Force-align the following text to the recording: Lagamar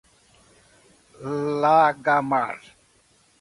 Lagamar 1.61 2.57